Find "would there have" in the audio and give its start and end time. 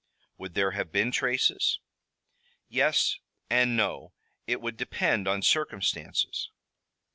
0.39-0.91